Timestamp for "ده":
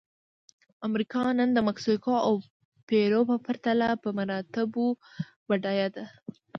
5.95-6.05